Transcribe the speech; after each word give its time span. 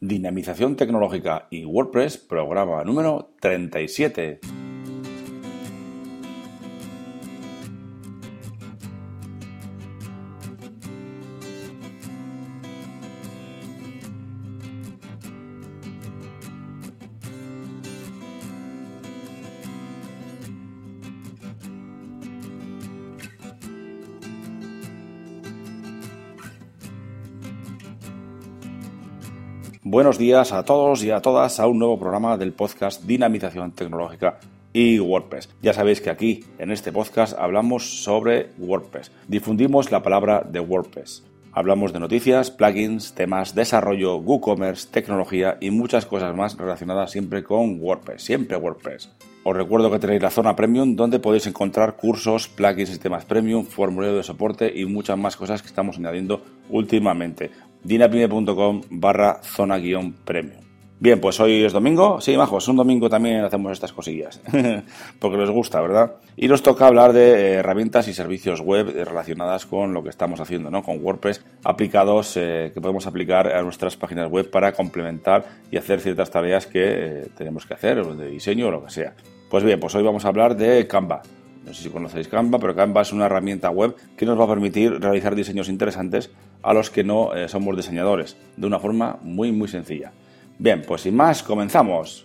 Dinamización 0.00 0.76
tecnológica 0.76 1.48
y 1.50 1.64
WordPress, 1.64 2.18
programa 2.18 2.84
número 2.84 3.30
37. 3.40 4.40
Buenos 29.88 30.18
días 30.18 30.52
a 30.52 30.64
todos 30.64 31.04
y 31.04 31.12
a 31.12 31.20
todas 31.20 31.60
a 31.60 31.68
un 31.68 31.78
nuevo 31.78 31.96
programa 31.96 32.36
del 32.36 32.52
podcast 32.52 33.04
Dinamización 33.04 33.70
Tecnológica 33.70 34.40
y 34.72 34.98
WordPress. 34.98 35.48
Ya 35.62 35.74
sabéis 35.74 36.00
que 36.00 36.10
aquí 36.10 36.44
en 36.58 36.72
este 36.72 36.90
podcast 36.90 37.38
hablamos 37.38 38.02
sobre 38.02 38.50
WordPress. 38.58 39.12
Difundimos 39.28 39.92
la 39.92 40.02
palabra 40.02 40.44
de 40.44 40.58
WordPress. 40.58 41.22
Hablamos 41.52 41.92
de 41.92 42.00
noticias, 42.00 42.50
plugins, 42.50 43.14
temas, 43.14 43.54
desarrollo, 43.54 44.16
WooCommerce, 44.16 44.88
tecnología 44.90 45.56
y 45.60 45.70
muchas 45.70 46.04
cosas 46.04 46.34
más 46.34 46.58
relacionadas 46.58 47.12
siempre 47.12 47.44
con 47.44 47.78
WordPress, 47.80 48.24
siempre 48.24 48.56
WordPress. 48.56 49.12
Os 49.44 49.56
recuerdo 49.56 49.92
que 49.92 50.00
tenéis 50.00 50.20
la 50.20 50.30
zona 50.30 50.56
premium 50.56 50.96
donde 50.96 51.20
podéis 51.20 51.46
encontrar 51.46 51.94
cursos, 51.94 52.48
plugins, 52.48 52.88
sistemas 52.88 53.24
premium, 53.24 53.64
formulario 53.64 54.16
de 54.16 54.24
soporte 54.24 54.72
y 54.74 54.84
muchas 54.84 55.16
más 55.16 55.36
cosas 55.36 55.62
que 55.62 55.68
estamos 55.68 55.98
añadiendo 55.98 56.42
últimamente 56.70 57.52
dinapime.com 57.86 58.82
barra 58.90 59.40
zona 59.42 59.78
guion 59.78 60.12
premium. 60.24 60.66
Bien, 60.98 61.20
pues 61.20 61.38
hoy 61.40 61.62
es 61.62 61.74
domingo. 61.74 62.22
Sí, 62.22 62.34
majos, 62.38 62.68
un 62.68 62.76
domingo 62.76 63.10
también 63.10 63.44
hacemos 63.44 63.72
estas 63.72 63.92
cosillas. 63.92 64.40
Porque 65.18 65.36
les 65.36 65.50
gusta, 65.50 65.78
¿verdad? 65.82 66.14
Y 66.36 66.48
nos 66.48 66.62
toca 66.62 66.86
hablar 66.86 67.12
de 67.12 67.34
eh, 67.34 67.52
herramientas 67.56 68.08
y 68.08 68.14
servicios 68.14 68.62
web 68.62 68.86
relacionadas 69.04 69.66
con 69.66 69.92
lo 69.92 70.02
que 70.02 70.08
estamos 70.08 70.40
haciendo, 70.40 70.70
¿no? 70.70 70.82
Con 70.82 71.04
WordPress 71.04 71.44
aplicados 71.64 72.38
eh, 72.38 72.70
que 72.72 72.80
podemos 72.80 73.06
aplicar 73.06 73.48
a 73.48 73.62
nuestras 73.62 73.94
páginas 73.98 74.30
web 74.30 74.50
para 74.50 74.72
complementar 74.72 75.44
y 75.70 75.76
hacer 75.76 76.00
ciertas 76.00 76.30
tareas 76.30 76.66
que 76.66 76.82
eh, 76.82 77.26
tenemos 77.36 77.66
que 77.66 77.74
hacer, 77.74 78.02
de 78.02 78.30
diseño 78.30 78.68
o 78.68 78.70
lo 78.70 78.82
que 78.82 78.90
sea. 78.90 79.12
Pues 79.50 79.64
bien, 79.64 79.78
pues 79.78 79.94
hoy 79.94 80.02
vamos 80.02 80.24
a 80.24 80.28
hablar 80.28 80.56
de 80.56 80.86
Canva. 80.86 81.20
No 81.66 81.74
sé 81.74 81.82
si 81.82 81.90
conocéis 81.90 82.28
Canva, 82.28 82.60
pero 82.60 82.76
Canva 82.76 83.02
es 83.02 83.12
una 83.12 83.26
herramienta 83.26 83.70
web 83.70 83.96
que 84.16 84.24
nos 84.24 84.38
va 84.38 84.44
a 84.44 84.48
permitir 84.48 85.00
realizar 85.00 85.34
diseños 85.34 85.68
interesantes 85.68 86.30
a 86.62 86.72
los 86.72 86.90
que 86.90 87.02
no 87.02 87.34
eh, 87.34 87.48
somos 87.48 87.74
diseñadores, 87.76 88.36
de 88.56 88.66
una 88.68 88.78
forma 88.78 89.18
muy 89.22 89.50
muy 89.50 89.66
sencilla. 89.66 90.12
Bien, 90.58 90.82
pues 90.86 91.02
sin 91.02 91.16
más, 91.16 91.42
comenzamos. 91.42 92.24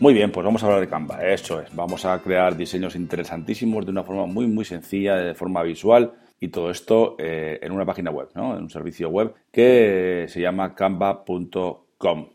Muy 0.00 0.12
bien, 0.12 0.32
pues 0.32 0.44
vamos 0.44 0.62
a 0.64 0.66
hablar 0.66 0.80
de 0.80 0.88
Canva, 0.88 1.24
eso 1.24 1.60
es, 1.60 1.72
vamos 1.72 2.04
a 2.04 2.20
crear 2.20 2.56
diseños 2.56 2.96
interesantísimos 2.96 3.84
de 3.86 3.92
una 3.92 4.02
forma 4.02 4.26
muy 4.26 4.48
muy 4.48 4.64
sencilla, 4.64 5.14
de 5.14 5.34
forma 5.34 5.62
visual 5.62 6.14
y 6.40 6.48
todo 6.48 6.68
esto 6.68 7.14
eh, 7.20 7.60
en 7.62 7.70
una 7.70 7.86
página 7.86 8.10
web, 8.10 8.28
¿no? 8.34 8.56
en 8.56 8.64
un 8.64 8.70
servicio 8.70 9.08
web 9.08 9.32
que 9.52 10.26
se 10.28 10.40
llama 10.40 10.74
canva.com 10.74 11.83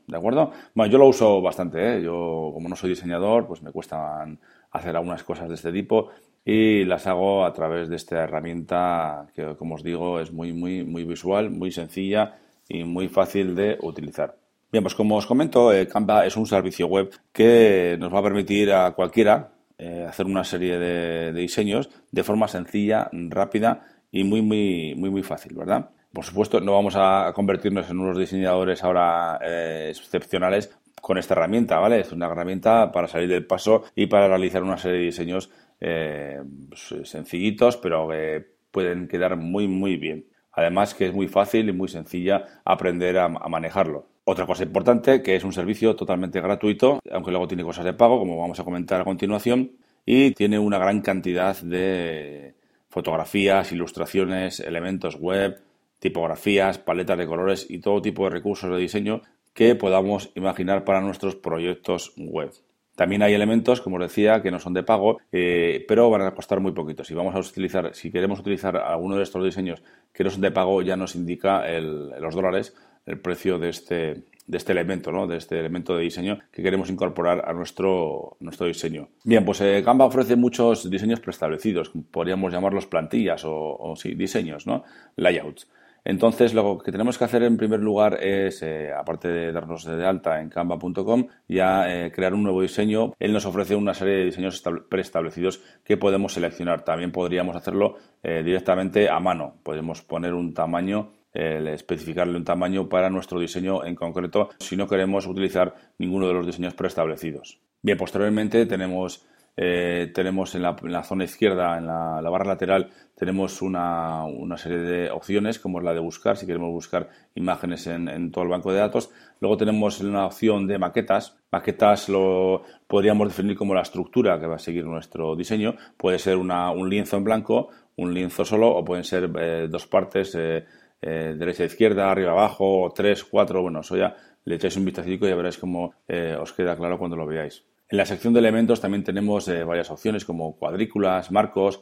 ¿de 0.08 0.18
acuerdo? 0.18 0.52
Bueno, 0.74 0.92
yo 0.92 0.98
lo 0.98 1.08
uso 1.08 1.42
bastante, 1.42 1.98
¿eh? 1.98 2.02
Yo, 2.02 2.52
como 2.54 2.70
no 2.70 2.76
soy 2.76 2.90
diseñador, 2.92 3.46
pues 3.48 3.62
me 3.62 3.72
cuesta 3.72 4.26
hacer 4.72 4.96
algunas 4.96 5.24
cosas 5.24 5.48
de 5.48 5.56
este 5.56 5.72
tipo 5.72 6.10
y 6.44 6.86
las 6.86 7.06
hago 7.08 7.46
a 7.46 7.54
través 7.54 7.90
de 7.90 7.96
esta 7.96 8.24
herramienta 8.24 9.28
que, 9.36 9.56
como 9.56 9.76
os 9.76 9.84
digo, 9.84 10.20
es 10.20 10.32
muy, 10.32 10.54
muy, 10.54 10.84
muy 10.84 11.04
visual, 11.04 11.52
muy 11.52 11.72
sencilla 11.72 12.40
y 12.68 12.84
muy 12.84 13.08
fácil 13.08 13.56
de 13.56 13.78
utilizar. 13.82 14.36
Bien, 14.72 14.84
pues 14.84 14.96
como 14.96 15.16
os 15.18 15.26
comento, 15.26 15.74
eh, 15.74 15.88
Canva 15.88 16.26
es 16.26 16.38
un 16.38 16.46
servicio 16.46 16.88
web 16.88 17.10
que 17.32 17.98
nos 18.00 18.14
va 18.14 18.20
a 18.20 18.24
permitir 18.24 18.72
a 18.72 18.92
cualquiera 18.92 19.52
eh, 19.78 20.06
hacer 20.08 20.26
una 20.26 20.44
serie 20.44 20.78
de, 20.78 21.32
de, 21.32 21.42
diseños 21.42 21.90
de 22.12 22.24
forma 22.24 22.48
sencilla, 22.48 23.10
rápida 23.12 23.86
y 24.12 24.24
muy, 24.24 24.42
muy, 24.42 24.94
muy, 24.96 25.10
muy 25.10 25.24
fácil, 25.24 25.56
¿verdad? 25.56 25.90
Por 26.14 26.26
supuesto, 26.26 26.60
no 26.60 26.74
vamos 26.74 26.96
a 26.98 27.32
convertirnos 27.36 27.90
en 27.90 28.00
unos 28.00 28.18
diseñadores 28.18 28.84
ahora 28.84 29.40
eh, 29.44 29.88
excepcionales 29.92 30.76
con 31.02 31.18
esta 31.18 31.36
herramienta, 31.36 31.80
¿vale? 31.80 32.00
Es 32.00 32.12
una 32.12 32.26
herramienta 32.26 32.92
para 32.92 33.08
salir 33.08 33.30
del 33.30 33.46
paso 33.46 33.84
y 33.96 34.08
para 34.08 34.28
realizar 34.28 34.64
una 34.64 34.78
serie 34.78 35.00
de 35.00 35.06
diseños 35.06 35.52
eh, 35.80 36.42
pues, 36.68 37.08
sencillitos, 37.08 37.78
pero 37.78 38.10
que 38.10 38.44
pueden 38.72 39.08
quedar 39.08 39.38
muy, 39.38 39.68
muy 39.68 39.98
bien. 39.98 40.26
Además 40.52 40.96
que 40.96 41.08
es 41.08 41.14
muy 41.14 41.28
fácil 41.28 41.70
y 41.70 41.74
muy 41.74 41.88
sencilla 41.88 42.62
aprender 42.66 43.18
a, 43.20 43.26
a 43.26 43.48
manejarlo. 43.48 44.08
Otra 44.24 44.48
cosa 44.48 44.64
importante, 44.64 45.22
que 45.22 45.36
es 45.36 45.44
un 45.44 45.54
servicio 45.54 45.96
totalmente 45.96 46.42
gratuito, 46.42 47.00
aunque 47.12 47.32
luego 47.32 47.48
tiene 47.48 47.64
cosas 47.64 47.86
de 47.86 47.94
pago, 47.94 48.20
como 48.20 48.38
vamos 48.38 48.60
a 48.60 48.64
comentar 48.64 49.00
a 49.00 49.06
continuación, 49.06 49.72
y 50.06 50.32
tiene 50.32 50.58
una 50.58 50.80
gran 50.80 51.02
cantidad 51.02 51.56
de 51.62 52.56
fotografías, 52.90 53.72
ilustraciones, 53.72 54.60
elementos 54.60 55.16
web, 55.16 55.62
tipografías, 56.00 56.78
paletas 56.78 57.18
de 57.18 57.28
colores 57.28 57.66
y 57.70 57.80
todo 57.80 58.02
tipo 58.02 58.24
de 58.24 58.32
recursos 58.32 58.72
de 58.72 58.78
diseño 58.78 59.22
que 59.54 59.76
podamos 59.76 60.32
imaginar 60.36 60.86
para 60.86 61.02
nuestros 61.02 61.36
proyectos 61.36 62.14
web. 62.18 62.52
También 62.96 63.24
hay 63.24 63.34
elementos, 63.34 63.80
como 63.80 63.96
os 63.96 64.02
decía, 64.02 64.42
que 64.42 64.52
no 64.52 64.60
son 64.60 64.74
de 64.74 64.84
pago, 64.84 65.20
eh, 65.32 65.86
pero 65.88 66.10
van 66.10 66.22
a 66.22 66.36
costar 66.36 66.60
muy 66.60 66.74
poquito. 66.74 67.06
Si 67.06 67.14
vamos 67.14 67.34
a 67.34 67.40
utilizar, 67.40 67.96
si 67.96 68.12
queremos 68.12 68.40
utilizar 68.42 68.76
alguno 68.76 69.16
de 69.16 69.24
estos 69.24 69.44
diseños 69.44 69.82
que 70.14 70.26
no 70.26 70.30
son 70.30 70.42
de 70.42 70.52
pago, 70.52 70.82
ya 70.82 70.98
nos 70.98 71.16
indica 71.16 71.64
los 71.80 72.36
dólares 72.36 72.76
el 73.06 73.20
precio 73.20 73.58
de 73.58 73.70
este, 73.70 74.24
de 74.48 74.58
este 74.58 74.72
elemento, 74.72 75.12
¿no? 75.12 75.28
de 75.28 75.38
este 75.38 75.60
elemento 75.60 75.96
de 75.96 76.04
diseño 76.04 76.40
que 76.52 76.62
queremos 76.62 76.90
incorporar 76.90 77.44
a 77.48 77.54
nuestro, 77.54 78.36
nuestro 78.40 78.68
diseño. 78.68 79.10
Bien, 79.24 79.46
pues 79.46 79.62
eh, 79.62 79.82
Canva 79.84 80.06
ofrece 80.06 80.36
muchos 80.36 80.90
diseños 80.90 81.20
preestablecidos, 81.20 81.92
podríamos 82.12 82.52
llamarlos 82.52 82.86
plantillas 82.86 83.46
o, 83.46 83.78
o 83.78 83.96
sí, 83.96 84.14
diseños, 84.14 84.68
¿no? 84.68 84.84
layouts. 85.16 85.68
Entonces, 86.10 86.56
lo 86.56 86.80
que 86.80 86.92
tenemos 86.92 87.20
que 87.20 87.26
hacer 87.26 87.44
en 87.44 87.56
primer 87.56 87.82
lugar 87.82 88.18
es, 88.24 88.64
eh, 88.64 88.92
aparte 88.92 89.28
de 89.28 89.52
darnos 89.52 89.86
de 89.86 90.04
alta 90.04 90.42
en 90.42 90.50
canva.com, 90.50 91.28
ya 91.48 91.88
eh, 91.88 92.12
crear 92.12 92.34
un 92.34 92.42
nuevo 92.42 92.64
diseño. 92.64 93.14
Él 93.20 93.32
nos 93.32 93.46
ofrece 93.46 93.76
una 93.76 93.94
serie 93.94 94.16
de 94.16 94.26
diseños 94.26 94.64
preestablecidos 94.90 95.62
que 95.84 95.98
podemos 95.98 96.34
seleccionar. 96.34 96.84
También 96.84 97.12
podríamos 97.12 97.56
hacerlo 97.56 97.98
eh, 98.24 98.42
directamente 98.44 99.08
a 99.08 99.20
mano. 99.20 99.58
Podemos 99.62 100.02
poner 100.02 100.34
un 100.34 100.56
tamaño 100.56 101.12
especificarle 101.32 102.36
un 102.36 102.44
tamaño 102.44 102.90
para 102.90 103.12
nuestro 103.12 103.40
diseño 103.40 103.86
en 103.86 103.94
concreto 103.94 104.50
si 104.58 104.76
no 104.76 104.88
queremos 104.88 105.28
utilizar 105.28 105.76
ninguno 106.00 106.28
de 106.28 106.34
los 106.34 106.46
diseños 106.48 106.74
preestablecidos. 106.74 107.62
Bien, 107.84 108.00
posteriormente 108.00 108.66
tenemos 108.66 109.29
eh, 109.58 110.12
tenemos 110.14 110.56
en 110.56 110.62
la, 110.62 111.04
zona 111.04 111.26
izquierda, 111.26 111.78
en 111.78 111.86
la, 111.86 112.30
barra 112.30 112.46
lateral, 112.46 112.90
tenemos 113.16 113.62
una, 113.62 114.24
serie 114.56 114.78
de 114.78 115.12
opciones, 115.12 115.60
como 115.60 115.80
es 115.80 115.86
la 115.86 115.94
de 115.94 116.00
buscar, 116.00 116.38
si 116.38 116.46
queremos 116.46 116.72
buscar 116.72 117.10
imágenes 117.36 117.86
en, 117.88 118.32
todo 118.32 118.46
el 118.46 118.50
banco 118.50 118.72
de 118.72 118.80
datos. 118.80 119.12
Luego 119.42 119.58
tenemos 119.58 120.00
una 120.00 120.26
opción 120.28 120.66
de 120.66 120.78
maquetas. 120.78 121.38
Maquetas 121.52 122.08
lo 122.08 122.64
podríamos 122.88 123.28
definir 123.28 123.58
como 123.58 123.74
la 123.74 123.82
estructura 123.82 124.40
que 124.40 124.48
va 124.48 124.56
a 124.56 124.60
seguir 124.60 124.86
nuestro 124.86 125.36
diseño. 125.36 125.76
Puede 125.98 126.20
ser 126.20 126.38
un 126.38 126.90
lienzo 126.90 127.18
en 127.18 127.26
blanco, 127.26 127.70
un 127.98 128.14
lienzo 128.14 128.46
solo, 128.46 128.70
o 128.70 128.86
pueden 128.86 129.04
ser 129.04 129.30
eh, 129.38 129.68
dos 129.70 129.88
partes, 129.88 130.36
eh, 130.36 130.66
derecha 131.02 131.64
e 131.64 131.68
izquierda, 131.68 132.10
arriba 132.10 132.32
abajo, 132.32 132.94
tres, 132.96 133.24
cuatro, 133.26 133.62
bueno, 133.62 133.82
eso 133.82 133.98
ya 133.98 134.16
le 134.46 134.56
echáis 134.56 134.78
un 134.78 134.86
vistacito 134.86 135.26
y 135.26 135.30
ya 135.30 135.36
veréis 135.36 135.58
cómo 135.58 135.94
os 136.40 136.54
queda 136.54 136.76
claro 136.76 136.98
cuando 136.98 137.16
lo 137.16 137.26
veáis. 137.26 137.69
En 137.92 137.98
la 137.98 138.06
sección 138.06 138.34
de 138.34 138.40
elementos 138.40 138.82
también 138.82 139.04
tenemos 139.04 139.48
eh, 139.48 139.64
varias 139.64 139.90
opciones 139.90 140.24
como 140.24 140.56
cuadrículas, 140.58 141.32
marcos, 141.32 141.82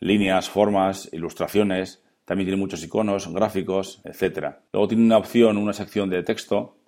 líneas, 0.00 0.50
formas, 0.50 1.08
ilustraciones. 1.12 2.02
También 2.24 2.48
tiene 2.48 2.60
muchos 2.60 2.82
iconos, 2.82 3.32
gráficos, 3.32 4.00
etc. 4.04 4.56
Luego 4.72 4.88
tiene 4.88 5.04
una 5.04 5.18
opción, 5.18 5.56
una 5.56 5.72
sección 5.72 6.10
de 6.10 6.24
texto, 6.24 6.78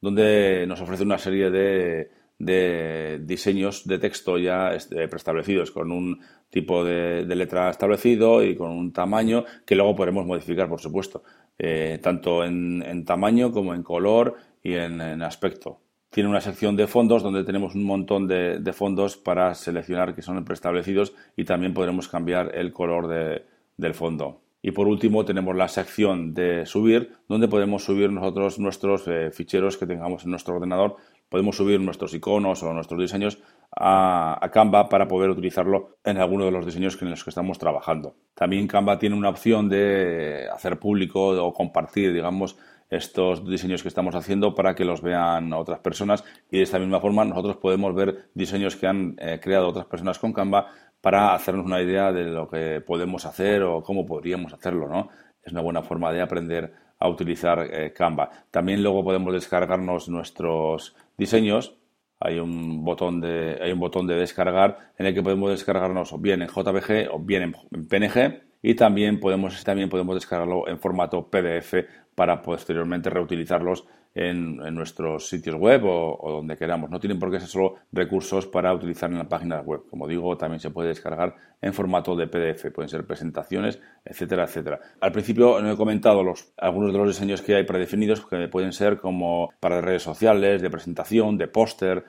donde 0.00 0.64
nos 0.66 0.80
ofrece 0.80 1.02
una 1.02 1.18
serie 1.18 1.50
de, 1.50 3.20
diseños 3.20 3.86
de 3.86 3.98
texto 3.98 4.38
ya 4.38 4.72
este, 4.72 5.08
preestablecidos 5.08 5.70
con 5.70 5.92
un 5.92 6.22
tipo 6.48 6.84
de, 6.84 7.22
letra 7.26 7.68
establecido 7.68 8.42
y 8.42 8.56
con 8.56 8.70
un 8.70 8.94
tamaño 8.94 9.44
que 9.66 9.74
luego 9.74 9.94
podremos 9.94 10.24
modificar, 10.24 10.70
por 10.70 10.80
supuesto, 10.80 11.22
eh, 11.58 11.98
tanto 12.02 12.44
en, 12.44 13.04
tamaño 13.04 13.52
como 13.52 13.74
en 13.74 13.82
color 13.82 14.36
y 14.62 14.72
en 14.72 15.02
aspecto 15.20 15.80
tiene 16.16 16.30
una 16.30 16.40
sección 16.40 16.76
de 16.76 16.86
fondos 16.86 17.22
donde 17.22 17.44
tenemos 17.44 17.74
un 17.74 17.84
montón 17.84 18.26
de, 18.26 18.72
fondos 18.72 19.18
para 19.18 19.54
seleccionar 19.54 20.14
que 20.14 20.22
son 20.22 20.42
preestablecidos 20.46 21.12
y 21.36 21.44
también 21.44 21.74
podremos 21.74 22.08
cambiar 22.08 22.56
el 22.56 22.72
color 22.72 23.06
del 23.06 23.92
fondo. 23.92 24.40
Y 24.62 24.70
por 24.70 24.88
último 24.88 25.26
tenemos 25.26 25.54
la 25.54 25.68
sección 25.68 26.32
de 26.32 26.64
subir, 26.64 27.12
donde 27.28 27.48
podemos 27.48 27.84
subir 27.84 28.10
nosotros 28.10 28.58
nuestros 28.58 29.06
eh, 29.08 29.30
ficheros 29.30 29.76
que 29.76 29.84
tengamos 29.84 30.24
en 30.24 30.30
nuestro 30.30 30.54
ordenador. 30.54 30.96
Podemos 31.28 31.54
subir 31.54 31.80
nuestros 31.80 32.14
iconos 32.14 32.62
o 32.62 32.72
nuestros 32.72 32.98
diseños 32.98 33.38
a, 33.78 34.40
Canva 34.54 34.88
para 34.88 35.08
poder 35.08 35.28
utilizarlo 35.28 35.98
en 36.02 36.16
alguno 36.16 36.46
de 36.46 36.50
los 36.50 36.64
diseños 36.64 36.96
en 37.02 37.10
los 37.10 37.24
que 37.24 37.30
estamos 37.30 37.58
trabajando. 37.58 38.14
También 38.34 38.68
Canva 38.68 38.98
tiene 38.98 39.16
una 39.16 39.28
opción 39.28 39.68
de 39.68 40.48
hacer 40.50 40.78
público 40.78 41.44
o 41.44 41.52
compartir, 41.52 42.14
digamos, 42.14 42.56
estos 42.90 43.48
diseños 43.48 43.82
que 43.82 43.88
estamos 43.88 44.14
haciendo 44.14 44.54
para 44.54 44.74
que 44.74 44.84
los 44.84 45.02
vean 45.02 45.52
otras 45.52 45.80
personas 45.80 46.24
y 46.50 46.58
de 46.58 46.62
esta 46.62 46.78
misma 46.78 47.00
forma 47.00 47.24
nosotros 47.24 47.56
podemos 47.56 47.94
ver 47.94 48.28
diseños 48.34 48.76
que 48.76 48.86
han 48.86 49.16
eh, 49.18 49.40
creado 49.42 49.68
otras 49.68 49.86
personas 49.86 50.18
con 50.18 50.32
Canva 50.32 50.68
para 51.00 51.34
hacernos 51.34 51.66
una 51.66 51.82
idea 51.82 52.12
de 52.12 52.24
lo 52.24 52.48
que 52.48 52.80
podemos 52.80 53.26
hacer 53.26 53.62
o 53.62 53.82
cómo 53.82 54.06
podríamos 54.06 54.52
hacerlo, 54.52 54.88
¿no? 54.88 55.08
Es 55.42 55.52
una 55.52 55.62
buena 55.62 55.82
forma 55.82 56.12
de 56.12 56.22
aprender 56.22 56.72
a 56.98 57.08
utilizar 57.08 57.68
eh, 57.70 57.92
Canva. 57.92 58.30
También 58.50 58.82
luego 58.82 59.04
podemos 59.04 59.32
descargarnos 59.32 60.08
nuestros 60.08 60.96
diseños. 61.16 61.76
Hay 62.18 62.38
un 62.38 62.82
botón 62.84 63.20
de 63.20 63.58
hay 63.60 63.72
un 63.72 63.78
botón 63.78 64.06
de 64.06 64.14
descargar 64.14 64.92
en 64.96 65.06
el 65.06 65.14
que 65.14 65.22
podemos 65.22 65.50
descargarnos 65.50 66.12
o 66.12 66.18
bien 66.18 66.40
en 66.42 66.48
JPG 66.48 67.12
o 67.12 67.18
bien 67.18 67.54
en 67.70 67.86
PNG 67.86 68.42
y 68.62 68.74
también 68.74 69.20
podemos 69.20 69.62
también 69.62 69.90
podemos 69.90 70.14
descargarlo 70.14 70.66
en 70.66 70.78
formato 70.78 71.28
PDF 71.30 71.74
para 72.16 72.42
posteriormente 72.42 73.10
reutilizarlos 73.10 73.86
en, 74.16 74.56
nuestros 74.74 75.28
sitios 75.28 75.56
web 75.56 75.82
o, 75.84 76.32
donde 76.32 76.56
queramos. 76.56 76.90
No 76.90 76.98
tienen 76.98 77.18
por 77.18 77.30
qué 77.30 77.38
ser 77.38 77.48
solo 77.48 77.74
recursos 77.92 78.46
para 78.46 78.72
utilizar 78.74 79.10
en 79.10 79.18
la 79.18 79.28
página 79.28 79.60
web. 79.60 79.82
Como 79.90 80.08
digo, 80.08 80.36
también 80.38 80.58
se 80.58 80.70
puede 80.70 80.88
descargar 80.88 81.36
en 81.60 81.74
formato 81.74 82.16
de 82.16 82.26
PDF. 82.26 82.72
Pueden 82.74 82.88
ser 82.88 83.06
presentaciones, 83.06 83.78
etcétera, 84.04 84.44
etcétera. 84.44 84.80
Al 85.00 85.12
principio 85.12 85.60
no 85.60 85.70
he 85.70 85.76
comentado 85.76 86.24
algunos 86.56 86.92
de 86.92 86.98
los 86.98 87.08
diseños 87.08 87.42
que 87.42 87.54
hay 87.54 87.64
predefinidos 87.64 88.24
que 88.24 88.48
pueden 88.48 88.72
ser 88.72 88.98
como 88.98 89.52
para 89.60 89.82
redes 89.82 90.02
sociales, 90.02 90.62
de 90.62 90.70
presentación, 90.70 91.36
de 91.36 91.48
póster, 91.48 92.04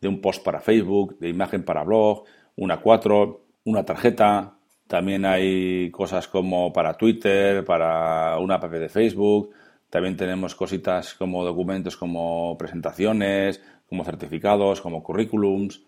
de 0.00 0.08
un 0.08 0.22
post 0.22 0.42
para 0.42 0.60
Facebook, 0.60 1.18
de 1.18 1.28
imagen 1.28 1.62
para 1.62 1.84
blog, 1.84 2.24
una 2.56 2.80
4, 2.80 3.44
una 3.64 3.84
tarjeta, 3.84 4.54
también 4.90 5.24
hay 5.24 5.88
cosas 5.92 6.26
como 6.26 6.72
para 6.72 6.94
Twitter, 6.94 7.64
para 7.64 8.36
una 8.40 8.56
app 8.56 8.72
de 8.72 8.88
Facebook. 8.88 9.50
También 9.88 10.16
tenemos 10.16 10.56
cositas 10.56 11.14
como 11.14 11.44
documentos 11.44 11.96
como 11.96 12.58
presentaciones, 12.58 13.62
como 13.88 14.02
certificados, 14.02 14.80
como 14.80 15.04
currículums. 15.04 15.84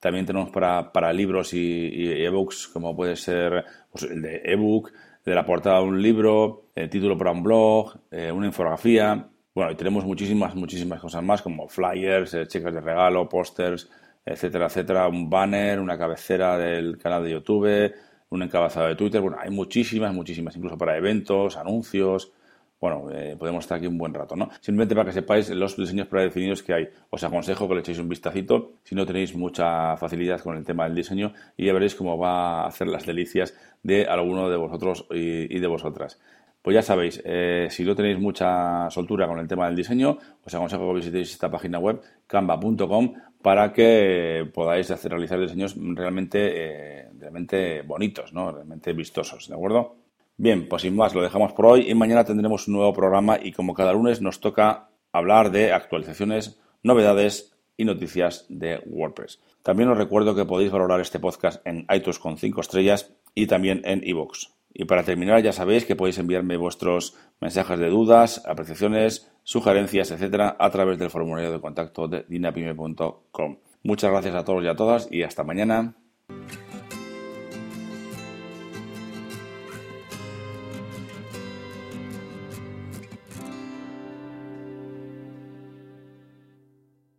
También 0.00 0.26
tenemos 0.26 0.50
para, 0.50 1.12
libros 1.12 1.54
y, 1.54 2.10
ebooks, 2.24 2.66
como 2.66 2.96
puede 2.96 3.14
ser 3.14 3.64
pues, 3.88 4.10
el 4.10 4.20
de 4.20 4.42
ebook, 4.44 4.90
de 5.24 5.32
la 5.32 5.46
portada 5.46 5.78
de 5.78 5.84
un 5.84 6.02
libro, 6.02 6.70
el 6.74 6.90
título 6.90 7.16
para 7.16 7.30
un 7.30 7.44
blog, 7.44 8.00
eh, 8.10 8.32
una 8.32 8.46
infografía. 8.46 9.28
Bueno, 9.54 9.70
y 9.70 9.76
tenemos 9.76 10.04
muchísimas, 10.04 10.56
muchísimas 10.56 10.98
cosas 11.00 11.22
más, 11.22 11.40
como 11.40 11.68
flyers, 11.68 12.34
eh, 12.34 12.48
checas 12.48 12.74
de 12.74 12.80
regalo, 12.80 13.28
pósters, 13.28 13.88
etcétera, 14.26 14.66
etcétera. 14.66 15.06
Un 15.06 15.30
banner, 15.30 15.78
una 15.78 15.96
cabecera 15.96 16.58
del 16.58 16.98
canal 16.98 17.22
de 17.22 17.30
YouTube, 17.30 17.92
un 18.30 18.42
encabezado 18.42 18.88
de 18.88 18.96
Twitter. 18.96 19.20
Bueno, 19.20 19.36
hay 19.40 19.50
muchísimas, 19.50 20.14
muchísimas, 20.14 20.56
incluso 20.56 20.78
para 20.78 20.96
eventos, 20.96 21.56
anuncios. 21.56 22.32
Bueno, 22.80 23.10
eh, 23.12 23.36
podemos 23.38 23.64
estar 23.64 23.76
aquí 23.76 23.86
un 23.86 23.98
buen 23.98 24.14
rato, 24.14 24.36
¿no? 24.36 24.48
Simplemente 24.60 24.94
para 24.94 25.04
que 25.04 25.12
sepáis 25.12 25.50
los 25.50 25.76
diseños 25.76 26.06
predefinidos 26.06 26.62
que 26.62 26.72
hay. 26.72 26.88
Os 27.10 27.22
aconsejo 27.22 27.68
que 27.68 27.74
le 27.74 27.80
echéis 27.80 27.98
un 27.98 28.08
vistacito 28.08 28.72
si 28.84 28.94
no 28.94 29.04
tenéis 29.04 29.34
mucha 29.34 29.98
facilidad 29.98 30.40
con 30.40 30.56
el 30.56 30.64
tema 30.64 30.84
del 30.84 30.94
diseño 30.94 31.34
y 31.58 31.66
ya 31.66 31.74
veréis 31.74 31.94
cómo 31.94 32.16
va 32.16 32.62
a 32.62 32.66
hacer 32.68 32.86
las 32.86 33.04
delicias 33.04 33.54
de 33.82 34.06
alguno 34.06 34.48
de 34.48 34.56
vosotros 34.56 35.06
y, 35.10 35.58
de 35.58 35.66
vosotras. 35.66 36.18
Pues 36.62 36.74
ya 36.74 36.82
sabéis, 36.82 37.20
eh, 37.24 37.68
si 37.70 37.84
no 37.84 37.94
tenéis 37.94 38.18
mucha 38.18 38.88
soltura 38.90 39.26
con 39.26 39.38
el 39.38 39.48
tema 39.48 39.66
del 39.66 39.76
diseño, 39.76 40.16
os 40.42 40.54
aconsejo 40.54 40.88
que 40.88 40.94
visitéis 40.94 41.32
esta 41.32 41.50
página 41.50 41.78
web, 41.78 42.00
canva.com, 42.26 43.14
para 43.42 43.72
que 43.72 44.48
podáis 44.52 44.90
hacer, 44.90 45.12
realizar 45.12 45.40
diseños 45.40 45.74
realmente, 45.76 46.52
eh, 46.54 47.08
realmente 47.18 47.82
bonitos, 47.82 48.32
¿no? 48.32 48.52
realmente 48.52 48.92
vistosos, 48.92 49.48
¿de 49.48 49.54
acuerdo? 49.54 49.96
Bien, 50.36 50.68
pues 50.68 50.82
sin 50.82 50.96
más, 50.96 51.14
lo 51.14 51.22
dejamos 51.22 51.52
por 51.52 51.66
hoy 51.66 51.90
y 51.90 51.94
mañana 51.94 52.24
tendremos 52.24 52.66
un 52.66 52.74
nuevo 52.74 52.92
programa 52.92 53.38
y 53.42 53.52
como 53.52 53.74
cada 53.74 53.92
lunes 53.92 54.22
nos 54.22 54.40
toca 54.40 54.88
hablar 55.12 55.50
de 55.50 55.72
actualizaciones, 55.72 56.60
novedades 56.82 57.56
y 57.76 57.84
noticias 57.84 58.46
de 58.48 58.82
WordPress. 58.86 59.40
También 59.62 59.90
os 59.90 59.98
recuerdo 59.98 60.34
que 60.34 60.44
podéis 60.44 60.70
valorar 60.70 61.00
este 61.00 61.18
podcast 61.18 61.66
en 61.66 61.86
iTunes 61.94 62.18
con 62.18 62.38
5 62.38 62.60
estrellas 62.60 63.14
y 63.34 63.46
también 63.46 63.82
en 63.84 64.02
iVoox. 64.02 64.59
Y 64.72 64.84
para 64.84 65.04
terminar, 65.04 65.42
ya 65.42 65.52
sabéis 65.52 65.84
que 65.84 65.96
podéis 65.96 66.18
enviarme 66.18 66.56
vuestros 66.56 67.16
mensajes 67.40 67.78
de 67.78 67.88
dudas, 67.88 68.42
apreciaciones, 68.46 69.30
sugerencias, 69.42 70.10
etcétera, 70.10 70.56
a 70.58 70.70
través 70.70 70.98
del 70.98 71.10
formulario 71.10 71.52
de 71.52 71.60
contacto 71.60 72.06
de 72.06 72.24
dinapime.com. 72.28 73.58
Muchas 73.82 74.10
gracias 74.10 74.34
a 74.34 74.44
todos 74.44 74.62
y 74.62 74.68
a 74.68 74.76
todas 74.76 75.08
y 75.10 75.22
hasta 75.22 75.42
mañana. 75.42 75.94